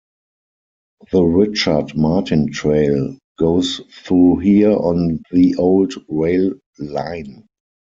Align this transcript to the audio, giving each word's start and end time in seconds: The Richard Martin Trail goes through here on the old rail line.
The 1.11 1.21
Richard 1.21 1.95
Martin 1.95 2.51
Trail 2.51 3.19
goes 3.37 3.81
through 3.93 4.39
here 4.39 4.71
on 4.71 5.21
the 5.29 5.55
old 5.57 5.93
rail 6.09 6.53
line. 6.79 7.45